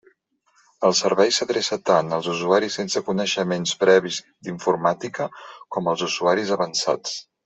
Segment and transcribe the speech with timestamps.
[0.87, 5.29] El servei s'adreça tant als usuaris sense coneixements previs d'informàtica,
[5.77, 7.15] com als usuaris avançats.